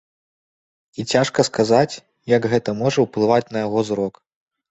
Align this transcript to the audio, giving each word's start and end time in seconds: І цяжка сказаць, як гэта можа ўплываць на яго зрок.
І 1.01 1.03
цяжка 1.15 1.45
сказаць, 1.49 1.99
як 2.35 2.49
гэта 2.53 2.75
можа 2.81 2.99
ўплываць 3.07 3.45
на 3.53 3.59
яго 3.67 3.87
зрок. 3.91 4.13